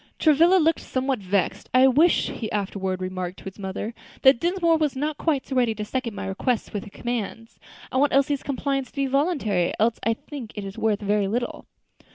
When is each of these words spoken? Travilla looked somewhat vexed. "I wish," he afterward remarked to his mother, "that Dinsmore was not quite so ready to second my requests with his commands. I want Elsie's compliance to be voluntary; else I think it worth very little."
Travilla 0.17 0.55
looked 0.57 0.79
somewhat 0.79 1.19
vexed. 1.19 1.69
"I 1.75 1.85
wish," 1.87 2.29
he 2.31 2.51
afterward 2.51 3.03
remarked 3.03 3.37
to 3.37 3.43
his 3.45 3.59
mother, 3.59 3.93
"that 4.23 4.39
Dinsmore 4.39 4.79
was 4.79 4.95
not 4.95 5.19
quite 5.19 5.45
so 5.45 5.55
ready 5.55 5.75
to 5.75 5.85
second 5.85 6.15
my 6.15 6.25
requests 6.25 6.73
with 6.73 6.85
his 6.85 6.91
commands. 6.93 7.59
I 7.91 7.97
want 7.97 8.11
Elsie's 8.11 8.41
compliance 8.41 8.89
to 8.89 8.95
be 8.95 9.05
voluntary; 9.05 9.75
else 9.79 9.99
I 10.03 10.15
think 10.15 10.53
it 10.55 10.75
worth 10.75 11.01
very 11.01 11.27
little." 11.27 11.67